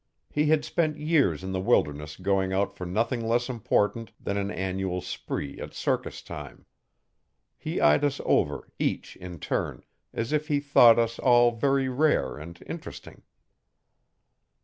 [0.31, 4.49] He had spent years in the wilderness going out for nothing less important than an
[4.49, 6.65] annual spree at circus time.
[7.55, 12.35] He eyed us over, each in turn, as if he thought us all very rare
[12.39, 13.21] and interesting.